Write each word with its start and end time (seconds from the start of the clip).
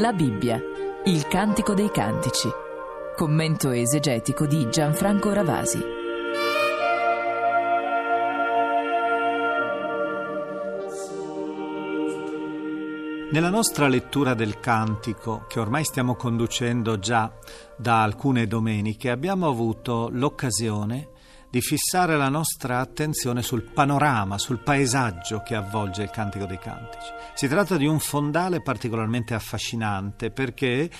La 0.00 0.12
Bibbia, 0.12 0.62
il 1.06 1.26
Cantico 1.26 1.74
dei 1.74 1.90
Cantici. 1.90 2.48
Commento 3.16 3.72
esegetico 3.72 4.46
di 4.46 4.70
Gianfranco 4.70 5.32
Ravasi. 5.32 5.82
Nella 13.32 13.50
nostra 13.50 13.88
lettura 13.88 14.34
del 14.34 14.60
cantico, 14.60 15.46
che 15.48 15.58
ormai 15.58 15.82
stiamo 15.82 16.14
conducendo 16.14 17.00
già 17.00 17.32
da 17.76 18.04
alcune 18.04 18.46
domeniche, 18.46 19.10
abbiamo 19.10 19.48
avuto 19.48 20.10
l'occasione 20.12 21.08
di 21.50 21.60
fissare 21.60 22.16
la 22.16 22.28
nostra 22.28 22.80
attenzione 22.80 23.42
sul 23.42 23.62
panorama, 23.62 24.38
sul 24.38 24.58
paesaggio 24.58 25.42
che 25.42 25.54
avvolge 25.54 26.02
il 26.02 26.10
Cantico 26.10 26.44
dei 26.44 26.58
Cantici. 26.58 27.12
Si 27.34 27.48
tratta 27.48 27.76
di 27.76 27.86
un 27.86 27.98
fondale 27.98 28.60
particolarmente 28.60 29.34
affascinante 29.34 30.30
perché 30.30 30.90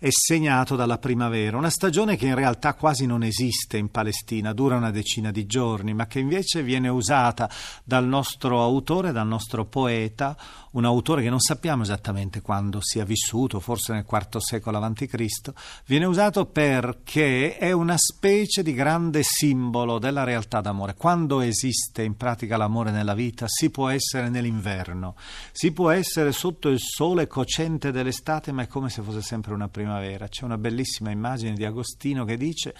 è 0.00 0.08
segnato 0.10 0.76
dalla 0.76 0.98
primavera, 0.98 1.56
una 1.56 1.70
stagione 1.70 2.16
che 2.16 2.26
in 2.26 2.36
realtà 2.36 2.74
quasi 2.74 3.04
non 3.04 3.24
esiste 3.24 3.78
in 3.78 3.90
Palestina, 3.90 4.52
dura 4.52 4.76
una 4.76 4.92
decina 4.92 5.32
di 5.32 5.44
giorni, 5.44 5.92
ma 5.92 6.06
che 6.06 6.20
invece 6.20 6.62
viene 6.62 6.88
usata 6.88 7.50
dal 7.82 8.06
nostro 8.06 8.62
autore, 8.62 9.10
dal 9.10 9.26
nostro 9.26 9.64
poeta, 9.64 10.36
un 10.78 10.84
autore 10.84 11.22
che 11.22 11.28
non 11.28 11.40
sappiamo 11.40 11.82
esattamente 11.82 12.40
quando 12.40 12.78
sia 12.80 13.04
vissuto, 13.04 13.58
forse 13.58 13.92
nel 13.92 14.06
IV 14.08 14.38
secolo 14.38 14.78
a.C., 14.78 15.52
viene 15.86 16.04
usato 16.04 16.46
perché 16.46 17.56
è 17.58 17.72
una 17.72 17.96
specie 17.96 18.62
di 18.62 18.72
grande 18.72 19.22
simbolo 19.24 19.98
della 19.98 20.22
realtà 20.22 20.60
d'amore. 20.60 20.94
Quando 20.94 21.40
esiste 21.40 22.04
in 22.04 22.16
pratica 22.16 22.56
l'amore 22.56 22.92
nella 22.92 23.14
vita, 23.14 23.46
si 23.48 23.70
può 23.70 23.88
essere 23.88 24.28
nell'inverno, 24.28 25.16
si 25.50 25.72
può 25.72 25.90
essere 25.90 26.30
sotto 26.30 26.68
il 26.68 26.78
sole 26.78 27.26
cocente 27.26 27.90
dell'estate, 27.90 28.52
ma 28.52 28.62
è 28.62 28.68
come 28.68 28.88
se 28.88 29.02
fosse 29.02 29.22
sempre 29.22 29.54
una 29.54 29.68
primavera. 29.68 30.28
C'è 30.28 30.44
una 30.44 30.58
bellissima 30.58 31.10
immagine 31.10 31.54
di 31.54 31.64
Agostino 31.64 32.24
che 32.24 32.36
dice 32.36 32.74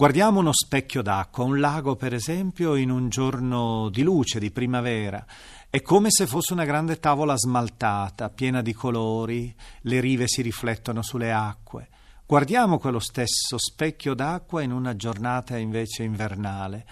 Guardiamo 0.00 0.38
uno 0.40 0.54
specchio 0.54 1.02
d'acqua, 1.02 1.44
un 1.44 1.60
lago 1.60 1.94
per 1.94 2.14
esempio, 2.14 2.74
in 2.74 2.88
un 2.88 3.10
giorno 3.10 3.90
di 3.90 4.00
luce, 4.02 4.40
di 4.40 4.50
primavera. 4.50 5.22
È 5.68 5.82
come 5.82 6.08
se 6.08 6.26
fosse 6.26 6.54
una 6.54 6.64
grande 6.64 6.98
tavola 6.98 7.36
smaltata, 7.36 8.30
piena 8.30 8.62
di 8.62 8.72
colori, 8.72 9.54
le 9.82 10.00
rive 10.00 10.26
si 10.26 10.40
riflettono 10.40 11.02
sulle 11.02 11.30
acque. 11.30 11.88
Guardiamo 12.24 12.78
quello 12.78 12.98
stesso 12.98 13.58
specchio 13.58 14.14
d'acqua 14.14 14.62
in 14.62 14.72
una 14.72 14.96
giornata 14.96 15.58
invece 15.58 16.02
invernale, 16.02 16.86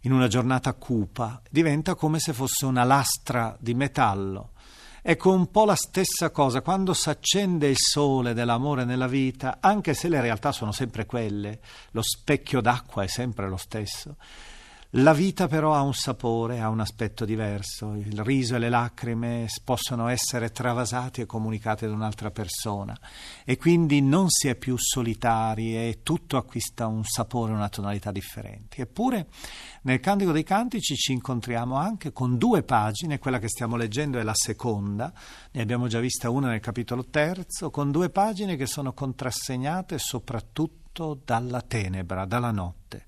in 0.00 0.12
una 0.12 0.28
giornata 0.28 0.74
cupa, 0.74 1.40
diventa 1.48 1.94
come 1.94 2.18
se 2.18 2.34
fosse 2.34 2.66
una 2.66 2.84
lastra 2.84 3.56
di 3.60 3.72
metallo 3.72 4.50
Ecco 5.04 5.32
un 5.32 5.50
po' 5.50 5.64
la 5.64 5.74
stessa 5.74 6.30
cosa, 6.30 6.62
quando 6.62 6.94
si 6.94 7.08
accende 7.08 7.66
il 7.66 7.76
sole 7.76 8.34
dell'amore 8.34 8.84
nella 8.84 9.08
vita, 9.08 9.58
anche 9.58 9.94
se 9.94 10.08
le 10.08 10.20
realtà 10.20 10.52
sono 10.52 10.70
sempre 10.70 11.06
quelle, 11.06 11.58
lo 11.90 12.02
specchio 12.02 12.60
d'acqua 12.60 13.02
è 13.02 13.08
sempre 13.08 13.48
lo 13.48 13.56
stesso, 13.56 14.14
la 14.96 15.14
vita 15.14 15.48
però 15.48 15.74
ha 15.74 15.80
un 15.80 15.94
sapore, 15.94 16.60
ha 16.60 16.68
un 16.68 16.80
aspetto 16.80 17.24
diverso, 17.24 17.94
il 17.94 18.22
riso 18.22 18.56
e 18.56 18.58
le 18.58 18.68
lacrime 18.68 19.46
possono 19.64 20.08
essere 20.08 20.50
travasati 20.50 21.22
e 21.22 21.26
comunicati 21.26 21.86
ad 21.86 21.92
un'altra 21.92 22.30
persona 22.30 22.94
e 23.42 23.56
quindi 23.56 24.02
non 24.02 24.28
si 24.28 24.48
è 24.48 24.54
più 24.54 24.76
solitari 24.76 25.74
e 25.74 26.00
tutto 26.02 26.36
acquista 26.36 26.88
un 26.88 27.04
sapore, 27.04 27.52
una 27.52 27.70
tonalità 27.70 28.12
differenti. 28.12 28.82
Eppure 28.82 29.28
nel 29.84 29.98
Cantico 29.98 30.30
dei 30.30 30.44
Cantici 30.44 30.94
ci 30.94 31.12
incontriamo 31.12 31.76
anche 31.76 32.12
con 32.12 32.36
due 32.36 32.62
pagine, 32.62 33.18
quella 33.18 33.38
che 33.38 33.48
stiamo 33.48 33.76
leggendo 33.76 34.18
è 34.18 34.22
la 34.22 34.34
seconda, 34.34 35.10
ne 35.52 35.62
abbiamo 35.62 35.86
già 35.86 36.00
vista 36.00 36.28
una 36.28 36.48
nel 36.48 36.60
capitolo 36.60 37.06
terzo, 37.06 37.70
con 37.70 37.90
due 37.90 38.10
pagine 38.10 38.56
che 38.56 38.66
sono 38.66 38.92
contrassegnate 38.92 39.96
soprattutto 39.96 41.18
dalla 41.24 41.62
tenebra, 41.62 42.26
dalla 42.26 42.50
notte. 42.50 43.06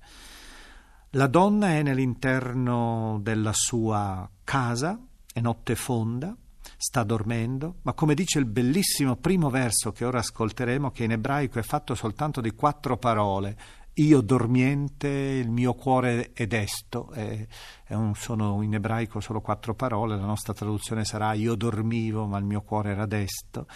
La 1.15 1.27
donna 1.27 1.69
è 1.69 1.81
nell'interno 1.81 3.19
della 3.21 3.53
sua 3.53 4.29
casa, 4.43 4.99
è 5.31 5.39
notte 5.39 5.75
fonda, 5.75 6.35
sta 6.75 7.03
dormendo, 7.03 7.75
ma 7.83 7.93
come 7.93 8.15
dice 8.15 8.37
il 8.39 8.45
bellissimo 8.45 9.15
primo 9.15 9.49
verso 9.49 9.93
che 9.93 10.03
ora 10.03 10.19
ascolteremo, 10.19 10.91
che 10.91 11.05
in 11.05 11.13
ebraico 11.13 11.57
è 11.57 11.61
fatto 11.61 11.95
soltanto 11.95 12.41
di 12.41 12.51
quattro 12.51 12.97
parole, 12.97 13.57
io 13.93 14.19
dormiente, 14.19 15.07
il 15.07 15.49
mio 15.49 15.73
cuore 15.73 16.33
è 16.33 16.47
desto, 16.47 17.09
è, 17.11 17.47
è 17.85 17.93
un, 17.93 18.13
sono 18.15 18.61
in 18.61 18.73
ebraico 18.73 19.21
solo 19.21 19.39
quattro 19.39 19.73
parole, 19.73 20.17
la 20.17 20.25
nostra 20.25 20.53
traduzione 20.53 21.05
sarà 21.05 21.31
io 21.31 21.55
dormivo 21.55 22.25
ma 22.25 22.37
il 22.39 22.43
mio 22.43 22.61
cuore 22.61 22.91
era 22.91 23.05
desto, 23.05 23.67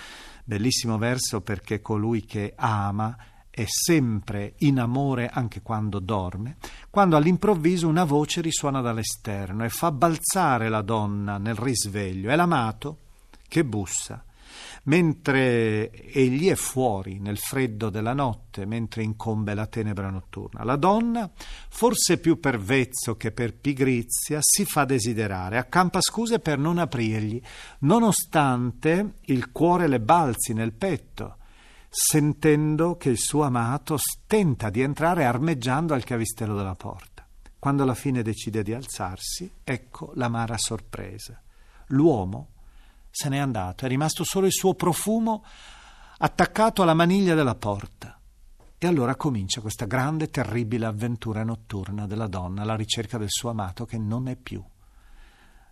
bellissimo 0.44 0.97
verso 0.97 1.39
perché 1.39 1.79
colui 1.79 2.25
che 2.25 2.51
ama 2.57 3.16
è 3.59 3.66
sempre 3.68 4.53
in 4.59 4.80
amore 4.80 5.28
anche 5.28 5.62
quando 5.62 6.00
dorme, 6.00 6.56
quando 6.90 7.18
all'improvviso 7.18 7.90
una 7.90 8.06
voce 8.06 8.40
risuona 8.40 8.80
dall'esterno 8.80 9.66
e 9.66 9.70
fa 9.70 9.92
balzare 9.92 10.70
la 10.70 10.81
donna 10.81 11.38
nel 11.38 11.56
risveglio. 11.56 12.30
È 12.30 12.38
l'amato 12.38 13.00
che 13.50 13.66
bussa. 13.66 14.24
Mentre 14.84 15.92
egli 15.92 16.48
è 16.48 16.56
fuori 16.56 17.19
nel 17.19 17.38
freddo 17.38 17.90
della 17.90 18.14
notte, 18.14 18.66
mentre 18.66 19.03
incombe 19.03 19.53
la 19.53 19.68
tenebra 19.68 20.09
notturna, 20.09 20.64
la 20.64 20.78
donna, 20.78 21.30
forse 21.68 22.18
più 22.18 22.40
per 22.40 22.59
vezzo 22.59 23.18
che 23.18 23.34
per 23.34 23.56
pigrizia, 23.56 24.40
si 24.42 24.64
fa 24.64 24.86
desiderare, 24.86 25.58
accampa 25.58 26.00
scuse 26.00 26.40
per 26.40 26.58
non 26.58 26.78
aprirgli, 26.78 27.42
nonostante 27.80 29.16
il 29.25 29.52
cuore 29.52 29.88
le 29.88 30.00
balzi 30.00 30.53
nel 30.53 30.72
petto 30.72 31.38
sentendo 31.89 32.95
che 32.95 33.09
il 33.09 33.17
suo 33.17 33.44
amato 33.44 33.97
stenta 33.97 34.69
di 34.69 34.81
entrare 34.81 35.25
armeggiando 35.25 35.94
al 35.94 36.03
cavistello 36.03 36.55
della 36.55 36.75
porta. 36.75 37.27
Quando 37.57 37.83
alla 37.83 37.95
fine 37.95 38.22
decide 38.22 38.63
di 38.63 38.73
alzarsi, 38.73 39.51
ecco 39.63 40.11
l'amara 40.16 40.57
sorpresa. 40.57 41.41
L'uomo 41.88 42.51
se 43.11 43.29
n'è 43.29 43.38
andato, 43.38 43.85
è 43.85 43.88
rimasto 43.88 44.23
solo 44.23 44.45
il 44.45 44.51
suo 44.51 44.75
profumo 44.75 45.44
attaccato 46.19 46.81
alla 46.81 46.94
maniglia 46.94 47.35
della 47.35 47.55
porta. 47.55 48.17
E 48.77 48.88
allora 48.88 49.16
comincia 49.16 49.61
questa 49.61 49.85
grande, 49.85 50.29
terribile 50.29 50.85
avventura 50.85 51.44
notturna 51.44 52.07
della 52.07 52.27
donna 52.27 52.61
alla 52.61 52.75
ricerca 52.75 53.17
del 53.17 53.27
suo 53.29 53.50
amato 53.50 53.85
che 53.85 53.97
non 53.97 54.27
è 54.29 54.35
più. 54.38 54.63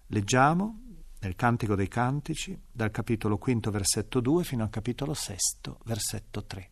Leggiamo 0.08 0.82
nel 1.20 1.36
Cantico 1.36 1.76
dei 1.76 1.88
Cantici, 1.88 2.60
dal 2.72 2.92
capitolo 2.92 3.38
quinto 3.38 3.72
versetto 3.72 4.20
2 4.20 4.44
fino 4.44 4.64
al 4.64 4.70
capitolo 4.70 5.14
sesto 5.14 5.80
versetto 5.86 6.46
3. 6.46 6.72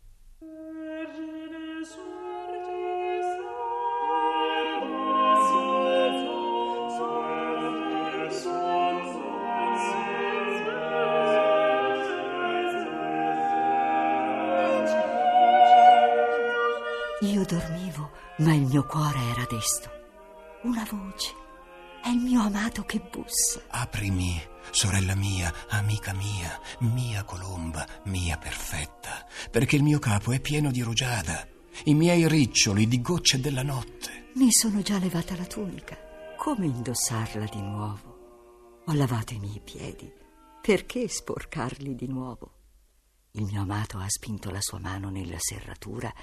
Io 17.20 17.44
dormivo, 17.44 18.10
ma 18.38 18.54
il 18.54 18.66
mio 18.66 18.84
cuore 18.84 19.18
era 19.18 19.46
desto. 19.48 19.90
Una 20.62 20.86
voce 20.90 21.45
è 22.06 22.10
il 22.10 22.20
mio 22.20 22.40
amato 22.40 22.84
che 22.84 23.00
bussa. 23.00 23.60
Aprimi, 23.66 24.40
sorella 24.70 25.16
mia, 25.16 25.52
amica 25.70 26.12
mia, 26.12 26.56
mia 26.78 27.24
colomba, 27.24 27.84
mia 28.04 28.38
perfetta, 28.38 29.26
perché 29.50 29.74
il 29.74 29.82
mio 29.82 29.98
capo 29.98 30.30
è 30.30 30.38
pieno 30.38 30.70
di 30.70 30.82
rugiada, 30.82 31.44
i 31.86 31.94
miei 31.94 32.28
riccioli 32.28 32.86
di 32.86 33.00
gocce 33.00 33.40
della 33.40 33.64
notte. 33.64 34.30
Mi 34.36 34.52
sono 34.52 34.82
già 34.82 34.98
levata 34.98 35.36
la 35.36 35.46
tunica. 35.46 35.98
Come 36.36 36.66
indossarla 36.66 37.46
di 37.46 37.60
nuovo? 37.60 38.82
Ho 38.86 38.92
lavato 38.92 39.34
i 39.34 39.40
miei 39.40 39.60
piedi. 39.60 40.08
Perché 40.62 41.08
sporcarli 41.08 41.96
di 41.96 42.06
nuovo? 42.06 42.52
Il 43.32 43.46
mio 43.46 43.62
amato 43.62 43.98
ha 43.98 44.08
spinto 44.08 44.52
la 44.52 44.60
sua 44.60 44.78
mano 44.78 45.10
nella 45.10 45.38
serratura 45.40 46.14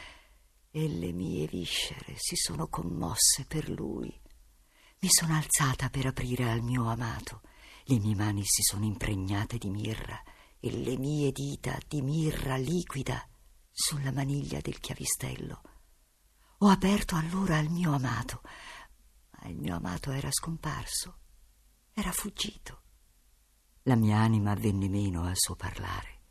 e 0.71 0.87
le 0.87 1.11
mie 1.11 1.45
viscere 1.45 2.13
si 2.15 2.37
sono 2.37 2.69
commosse 2.69 3.43
per 3.45 3.69
lui. 3.69 4.22
Mi 5.03 5.09
sono 5.11 5.35
alzata 5.35 5.89
per 5.89 6.05
aprire 6.05 6.49
al 6.49 6.61
mio 6.61 6.87
amato. 6.87 7.41
Le 7.87 7.99
mie 7.99 8.15
mani 8.15 8.43
si 8.45 8.61
sono 8.61 8.85
impregnate 8.85 9.57
di 9.57 9.69
mirra 9.69 10.17
e 10.61 10.71
le 10.71 10.97
mie 10.97 11.33
dita 11.33 11.77
di 11.89 12.01
mirra 12.01 12.55
liquida 12.55 13.21
sulla 13.69 14.13
maniglia 14.13 14.61
del 14.61 14.79
chiavistello. 14.79 15.61
Ho 16.59 16.69
aperto 16.69 17.17
allora 17.17 17.57
al 17.57 17.67
mio 17.67 17.91
amato, 17.91 18.43
ma 19.31 19.49
il 19.49 19.57
mio 19.57 19.75
amato 19.75 20.11
era 20.11 20.31
scomparso, 20.31 21.17
era 21.91 22.13
fuggito. 22.13 22.83
La 23.81 23.95
mia 23.95 24.19
anima 24.19 24.53
venne 24.53 24.87
meno 24.87 25.25
al 25.25 25.35
suo 25.35 25.55
parlare. 25.55 26.21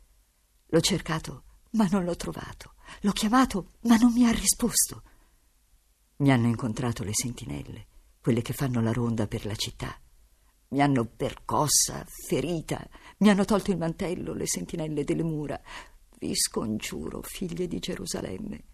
L'ho 0.69 0.81
cercato, 0.81 1.45
ma 1.73 1.87
non 1.91 2.05
l'ho 2.05 2.17
trovato. 2.17 2.73
L'ho 3.03 3.13
chiamato, 3.13 3.73
ma 3.83 3.97
non 3.97 4.15
mi 4.15 4.27
ha 4.27 4.33
risposto. 4.33 5.03
Mi 6.17 6.33
hanno 6.33 6.47
incontrato 6.47 7.05
le 7.05 7.13
sentinelle 7.13 7.91
quelle 8.23 8.41
che 8.41 8.53
fanno 8.53 8.81
la 8.81 8.93
ronda 8.93 9.27
per 9.27 9.45
la 9.45 9.57
città, 9.57 9.95
Mi 10.69 10.81
hanno 10.81 11.05
percossa, 11.05 12.03
ferita, 12.27 12.83
mi 13.19 13.29
hanno 13.29 13.45
tolto 13.45 13.71
il 13.73 13.77
mantello, 13.77 14.33
le 14.33 14.47
sentinelle 14.47 15.05
delle 15.05 15.23
mura. 15.23 15.61
Vi 16.19 16.35
scongiuro, 16.35 17.21
figlie 17.21 17.67
di 17.67 17.79
Gerusalemme, 17.79 18.65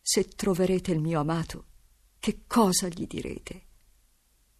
se 0.00 0.28
troverete 0.28 0.92
il 0.92 1.00
mio 1.00 1.18
amato, 1.18 1.64
che 2.20 2.42
cosa 2.46 2.86
gli 2.86 3.06
direte? 3.08 3.66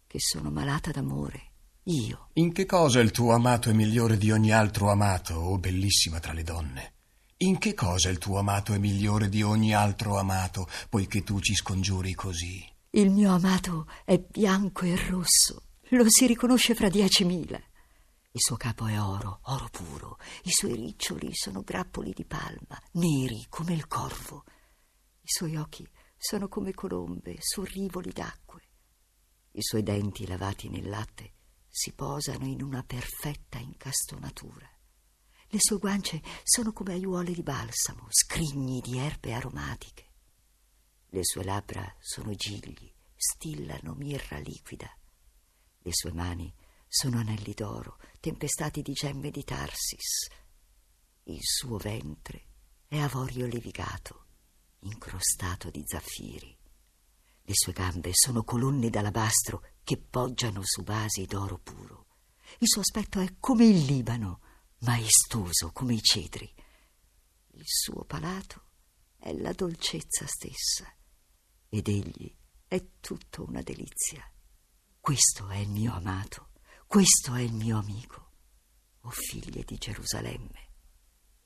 Che 0.05 0.19
sono 0.19 0.49
malata 0.51 0.91
d'amore, 0.91 1.51
io. 1.83 2.29
In 2.33 2.51
che 2.51 2.65
cosa 2.65 2.99
il 2.99 3.11
tuo 3.11 3.31
amato 3.31 3.69
è 3.69 3.73
migliore 3.73 4.17
di 4.17 4.31
ogni 4.31 4.51
altro 4.51 4.89
amato, 4.89 5.35
o 5.35 5.51
oh 5.51 5.57
bellissima 5.59 6.19
tra 6.19 6.33
le 6.33 6.43
donne? 6.43 6.93
In 7.37 7.57
che 7.57 7.73
cosa 7.73 8.09
il 8.09 8.17
tuo 8.17 8.39
amato 8.39 8.73
è 8.73 8.79
migliore 8.79 9.29
di 9.29 9.43
ogni 9.43 9.73
altro 9.73 10.17
amato, 10.17 10.67
poiché 10.89 11.23
tu 11.23 11.39
ci 11.39 11.53
scongiuri 11.53 12.13
così? 12.15 12.74
Il 12.95 13.11
mio 13.11 13.33
amato 13.33 13.89
è 14.05 14.17
bianco 14.17 14.85
e 14.85 14.95
rosso, 15.09 15.63
lo 15.89 16.05
si 16.07 16.27
riconosce 16.27 16.75
fra 16.75 16.87
diecimila. 16.87 17.57
Il 17.57 18.39
suo 18.39 18.55
capo 18.55 18.85
è 18.85 18.97
oro, 19.01 19.41
oro 19.47 19.67
puro, 19.69 20.17
i 20.43 20.51
suoi 20.51 20.75
riccioli 20.75 21.31
sono 21.33 21.61
grappoli 21.61 22.13
di 22.13 22.23
palma, 22.23 22.81
neri 22.93 23.47
come 23.49 23.73
il 23.73 23.85
corvo. 23.87 24.45
I 25.19 25.27
suoi 25.27 25.57
occhi 25.57 25.85
sono 26.15 26.47
come 26.47 26.73
colombe 26.73 27.35
su 27.39 27.63
rivoli 27.63 28.13
d'acque. 28.13 28.61
I 29.51 29.61
suoi 29.61 29.83
denti 29.83 30.25
lavati 30.25 30.69
nel 30.69 30.87
latte 30.87 31.33
si 31.67 31.91
posano 31.91 32.45
in 32.45 32.63
una 32.63 32.81
perfetta 32.83 33.57
incastonatura. 33.57 34.69
Le 35.47 35.59
sue 35.59 35.79
guance 35.79 36.21
sono 36.43 36.71
come 36.71 36.93
aiuole 36.93 37.33
di 37.33 37.43
balsamo, 37.43 38.07
scrigni 38.09 38.79
di 38.79 38.97
erbe 38.97 39.33
aromatiche. 39.33 40.13
Le 41.15 41.23
sue 41.23 41.45
labbra 41.45 41.95
sono 41.97 42.33
gigli, 42.33 42.93
stillano 43.15 43.93
mirra 43.93 44.37
liquida. 44.39 44.93
Le 45.77 45.91
sue 45.93 46.11
mani 46.11 46.53
sono 46.89 47.19
anelli 47.19 47.53
d'oro, 47.53 47.99
tempestati 48.19 48.81
di 48.81 48.91
gemme 48.91 49.31
di 49.31 49.45
Tarsis. 49.45 50.27
Il 51.23 51.39
suo 51.41 51.77
ventre 51.77 52.47
è 52.85 52.97
avorio 52.97 53.47
levigato, 53.47 54.25
incrostato 54.79 55.69
di 55.69 55.83
zaffiri. 55.85 56.57
Le 57.43 57.53
sue 57.53 57.71
gambe 57.71 58.09
sono 58.11 58.43
colonne 58.43 58.89
d'alabastro 58.89 59.63
che 59.85 59.95
poggiano 59.95 60.59
su 60.65 60.83
basi 60.83 61.25
d'oro 61.25 61.59
puro. 61.59 62.07
Il 62.57 62.67
suo 62.67 62.81
aspetto 62.81 63.21
è 63.21 63.35
come 63.39 63.63
il 63.63 63.85
Libano, 63.85 64.41
maestoso 64.79 65.71
come 65.71 65.93
i 65.93 66.01
cedri. 66.01 66.53
Il 67.51 67.63
suo 67.63 68.03
palato 68.03 68.63
è 69.17 69.31
la 69.31 69.53
dolcezza 69.53 70.27
stessa 70.27 70.93
ed 71.69 71.87
egli 71.87 72.33
è 72.67 72.83
tutto 72.99 73.45
una 73.47 73.61
delizia. 73.61 74.23
Questo 74.99 75.49
è 75.49 75.57
il 75.57 75.69
mio 75.69 75.93
amato, 75.93 76.49
questo 76.87 77.35
è 77.35 77.41
il 77.41 77.53
mio 77.53 77.77
amico, 77.77 78.31
o 79.01 79.09
figlie 79.09 79.63
di 79.63 79.77
Gerusalemme. 79.77 80.69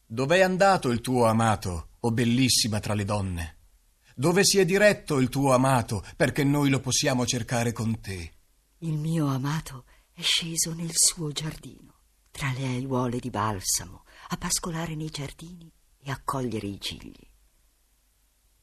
Dov'è 0.06 0.40
andato 0.40 0.90
il 0.90 1.02
tuo 1.02 1.26
amato, 1.26 1.90
o 2.00 2.12
bellissima 2.12 2.80
tra 2.80 2.94
le 2.94 3.06
donne? 3.06 3.58
Dove 4.16 4.44
si 4.44 4.58
è 4.58 4.66
diretto 4.66 5.20
il 5.20 5.30
tuo 5.30 5.54
amato 5.54 6.04
perché 6.16 6.44
noi 6.44 6.70
lo 6.70 6.80
possiamo 6.80 7.26
cercare 7.26 7.72
con 7.72 8.00
te? 8.02 8.34
Il 8.80 8.98
mio 8.98 9.28
amato 9.28 9.86
è 10.12 10.22
sceso 10.22 10.74
nel 10.74 10.92
suo 10.94 11.32
giardino, 11.32 12.00
tra 12.32 12.52
le 12.52 12.66
aiuole 12.66 13.20
di 13.20 13.30
balsamo, 13.30 14.04
a 14.30 14.38
pascolare 14.38 14.96
nei 14.96 15.10
giardini 15.10 15.72
e 16.00 16.12
a 16.12 16.22
cogliere 16.24 16.68
i 16.68 16.80
cigli. 16.82 17.28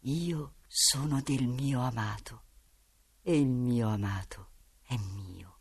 Io 0.01 0.55
sono 0.67 1.21
del 1.23 1.47
mio 1.47 1.81
amato 1.81 2.43
e 3.23 3.39
il 3.39 3.49
mio 3.49 3.89
amato 3.89 4.51
è 4.87 4.97
mio. 4.97 5.59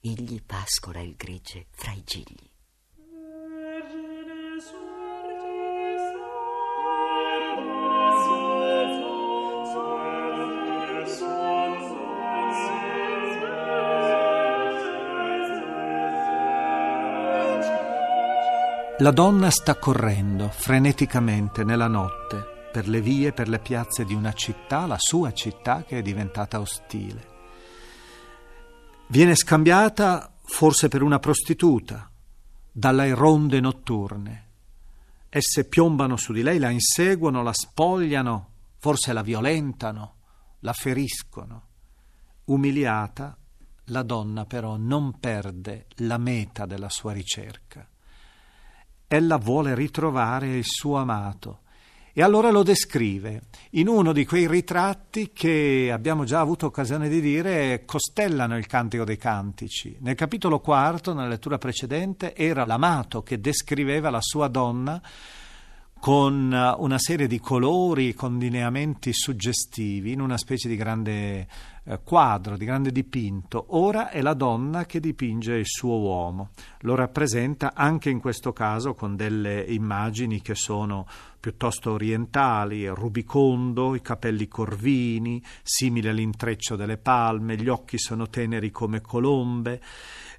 Egli 0.00 0.42
pascola 0.42 1.00
il 1.00 1.14
gregge 1.16 1.66
fra 1.70 1.92
i 1.92 2.02
gigli. 2.04 2.50
La 19.00 19.12
donna 19.12 19.50
sta 19.50 19.76
correndo 19.76 20.48
freneticamente 20.48 21.62
nella 21.62 21.86
notte 21.86 22.57
per 22.70 22.88
le 22.88 23.00
vie, 23.00 23.32
per 23.32 23.48
le 23.48 23.58
piazze 23.58 24.04
di 24.04 24.14
una 24.14 24.32
città, 24.32 24.86
la 24.86 24.98
sua 24.98 25.32
città 25.32 25.84
che 25.84 25.98
è 25.98 26.02
diventata 26.02 26.60
ostile. 26.60 27.36
Viene 29.08 29.34
scambiata 29.34 30.32
forse 30.42 30.88
per 30.88 31.02
una 31.02 31.18
prostituta 31.18 32.10
dalle 32.70 33.14
ronde 33.14 33.60
notturne. 33.60 34.46
Esse 35.28 35.64
piombano 35.64 36.16
su 36.16 36.32
di 36.32 36.42
lei, 36.42 36.58
la 36.58 36.70
inseguono, 36.70 37.42
la 37.42 37.52
spogliano, 37.52 38.50
forse 38.78 39.12
la 39.12 39.22
violentano, 39.22 40.14
la 40.60 40.72
feriscono. 40.72 41.66
Umiliata, 42.44 43.36
la 43.86 44.02
donna 44.02 44.44
però 44.44 44.76
non 44.76 45.18
perde 45.18 45.86
la 45.96 46.18
meta 46.18 46.66
della 46.66 46.88
sua 46.88 47.12
ricerca 47.12 47.86
ella 49.08 49.38
vuole 49.38 49.74
ritrovare 49.74 50.48
il 50.54 50.64
suo 50.66 50.98
amato. 50.98 51.60
E 52.18 52.22
allora 52.22 52.50
lo 52.50 52.64
descrive 52.64 53.42
in 53.74 53.86
uno 53.86 54.12
di 54.12 54.26
quei 54.26 54.48
ritratti 54.48 55.30
che 55.32 55.88
abbiamo 55.92 56.24
già 56.24 56.40
avuto 56.40 56.66
occasione 56.66 57.08
di 57.08 57.20
dire 57.20 57.84
costellano 57.84 58.56
il 58.56 58.66
Cantico 58.66 59.04
dei 59.04 59.16
Cantici. 59.16 59.96
Nel 60.00 60.16
capitolo 60.16 60.58
quarto, 60.58 61.14
nella 61.14 61.28
lettura 61.28 61.58
precedente, 61.58 62.34
era 62.34 62.66
l'amato 62.66 63.22
che 63.22 63.38
descriveva 63.38 64.10
la 64.10 64.20
sua 64.20 64.48
donna 64.48 65.00
con 66.00 66.74
una 66.78 66.98
serie 66.98 67.26
di 67.26 67.40
colori, 67.40 68.14
con 68.14 68.38
lineamenti 68.38 69.12
suggestivi, 69.12 70.12
in 70.12 70.20
una 70.20 70.38
specie 70.38 70.68
di 70.68 70.76
grande 70.76 71.46
eh, 71.84 72.00
quadro, 72.04 72.56
di 72.56 72.64
grande 72.64 72.92
dipinto. 72.92 73.66
Ora 73.70 74.10
è 74.10 74.20
la 74.20 74.34
donna 74.34 74.86
che 74.86 75.00
dipinge 75.00 75.54
il 75.54 75.66
suo 75.66 75.98
uomo. 75.98 76.50
Lo 76.80 76.94
rappresenta 76.94 77.72
anche 77.74 78.10
in 78.10 78.20
questo 78.20 78.52
caso 78.52 78.94
con 78.94 79.16
delle 79.16 79.62
immagini 79.62 80.40
che 80.40 80.54
sono 80.54 81.06
piuttosto 81.40 81.92
orientali, 81.92 82.86
rubicondo, 82.88 83.94
i 83.94 84.02
capelli 84.02 84.48
corvini, 84.48 85.42
simili 85.62 86.08
all'intreccio 86.08 86.76
delle 86.76 86.98
palme, 86.98 87.56
gli 87.56 87.68
occhi 87.68 87.98
sono 87.98 88.28
teneri 88.28 88.70
come 88.70 89.00
colombe, 89.00 89.80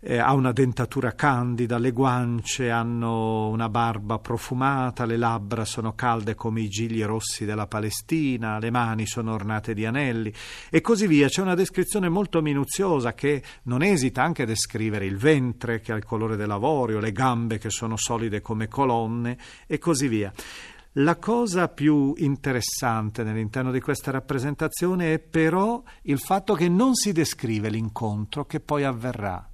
eh, 0.01 0.17
ha 0.17 0.33
una 0.33 0.51
dentatura 0.51 1.13
candida, 1.13 1.77
le 1.77 1.91
guance 1.91 2.69
hanno 2.69 3.49
una 3.49 3.67
barba 3.67 4.17
profumata, 4.19 5.05
le 5.05 5.17
labbra 5.17 5.65
sono 5.65 5.93
calde 5.93 6.35
come 6.35 6.61
i 6.61 6.69
gigli 6.69 7.03
rossi 7.03 7.43
della 7.43 7.67
Palestina, 7.67 8.59
le 8.59 8.71
mani 8.71 9.05
sono 9.05 9.33
ornate 9.33 9.73
di 9.73 9.85
anelli 9.85 10.33
e 10.69 10.79
così 10.81 11.05
via. 11.05 11.27
C'è 11.27 11.41
una 11.41 11.55
descrizione 11.55 12.07
molto 12.07 12.41
minuziosa 12.41 13.13
che 13.13 13.43
non 13.63 13.81
esita 13.81 14.23
anche 14.23 14.43
a 14.43 14.45
descrivere 14.45 15.05
il 15.05 15.17
ventre 15.17 15.81
che 15.81 15.91
ha 15.91 15.95
il 15.95 16.05
colore 16.05 16.37
dell'avorio, 16.37 16.99
le 16.99 17.11
gambe 17.11 17.57
che 17.57 17.69
sono 17.69 17.97
solide 17.97 18.41
come 18.41 18.67
colonne 18.67 19.37
e 19.67 19.77
così 19.79 20.07
via. 20.07 20.31
La 20.93 21.17
cosa 21.17 21.67
più 21.67 22.13
interessante 22.17 23.21
all'interno 23.21 23.71
di 23.71 23.79
questa 23.79 24.11
rappresentazione 24.11 25.13
è 25.13 25.19
però 25.19 25.83
il 26.03 26.19
fatto 26.19 26.55
che 26.55 26.67
non 26.67 26.95
si 26.95 27.11
descrive 27.11 27.69
l'incontro 27.69 28.45
che 28.45 28.59
poi 28.59 28.83
avverrà. 28.83 29.49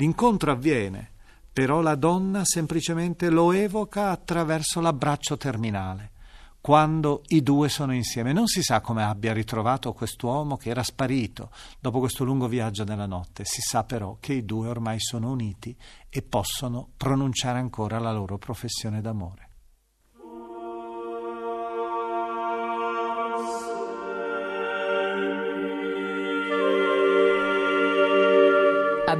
L'incontro 0.00 0.50
avviene, 0.50 1.10
però 1.52 1.82
la 1.82 1.94
donna 1.94 2.40
semplicemente 2.42 3.28
lo 3.28 3.52
evoca 3.52 4.08
attraverso 4.08 4.80
l'abbraccio 4.80 5.36
terminale, 5.36 6.12
quando 6.58 7.20
i 7.28 7.42
due 7.42 7.68
sono 7.68 7.92
insieme. 7.92 8.32
Non 8.32 8.46
si 8.46 8.62
sa 8.62 8.80
come 8.80 9.02
abbia 9.02 9.34
ritrovato 9.34 9.92
quest'uomo 9.92 10.56
che 10.56 10.70
era 10.70 10.82
sparito 10.82 11.50
dopo 11.78 11.98
questo 11.98 12.24
lungo 12.24 12.48
viaggio 12.48 12.84
nella 12.84 13.04
notte, 13.04 13.44
si 13.44 13.60
sa 13.60 13.84
però 13.84 14.16
che 14.20 14.32
i 14.32 14.46
due 14.46 14.68
ormai 14.68 14.98
sono 14.98 15.30
uniti 15.30 15.76
e 16.08 16.22
possono 16.22 16.88
pronunciare 16.96 17.58
ancora 17.58 17.98
la 17.98 18.10
loro 18.10 18.38
professione 18.38 19.02
d'amore. 19.02 19.49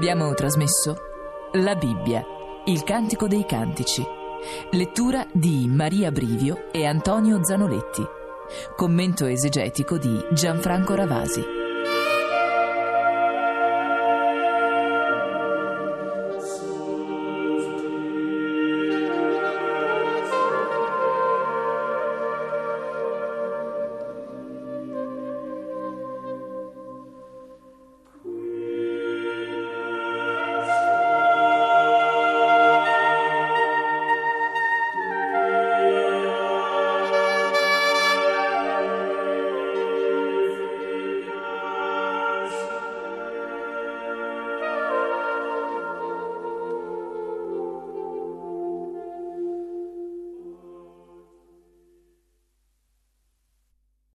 Abbiamo 0.00 0.33
trasmesso 0.33 0.97
La 1.57 1.75
Bibbia, 1.75 2.25
il 2.64 2.85
Cantico 2.85 3.28
dei 3.28 3.45
Cantici. 3.45 4.02
Lettura 4.71 5.26
di 5.30 5.66
Maria 5.69 6.11
Brivio 6.11 6.73
e 6.73 6.87
Antonio 6.87 7.45
Zanoletti. 7.45 8.02
Commento 8.76 9.26
esegetico 9.26 9.99
di 9.99 10.19
Gianfranco 10.33 10.95
Ravasi. 10.95 11.60